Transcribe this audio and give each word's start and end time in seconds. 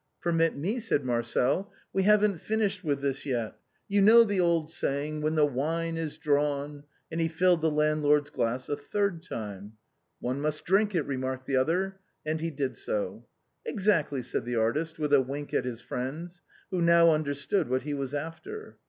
"Permit 0.23 0.57
me," 0.57 0.79
said 0.79 1.05
Marcel;" 1.05 1.71
we 1.93 2.01
haven't 2.01 2.39
finished 2.39 2.83
with 2.83 3.01
this 3.01 3.23
yet. 3.23 3.55
You 3.87 4.01
know 4.01 4.23
the 4.23 4.39
old 4.39 4.71
saying,' 4.71 5.21
when 5.21 5.35
the 5.35 5.45
wine 5.45 5.95
is 5.95 6.17
drawn 6.17 6.85
'"and 7.11 7.21
he 7.21 7.27
filled 7.27 7.61
the 7.61 7.69
landlord's 7.69 8.31
glass 8.31 8.67
a 8.67 8.75
third 8.75 9.21
time." 9.21 9.73
One 10.27 10.41
must 10.41 10.65
drink 10.65 10.95
it," 10.95 11.03
remarked 11.05 11.45
the 11.45 11.57
other, 11.57 11.99
and 12.25 12.41
he 12.41 12.49
did 12.49 12.75
so." 12.77 13.27
Exactly," 13.63 14.23
said 14.23 14.43
the 14.43 14.55
artist, 14.55 14.97
with 14.97 15.13
a 15.13 15.21
wink 15.21 15.53
at 15.53 15.65
his 15.65 15.81
friends, 15.81 16.41
who 16.71 16.81
now 16.81 17.11
understood 17.11 17.69
what 17.69 17.83
he 17.83 17.93
was 17.93 18.11
after. 18.15 18.77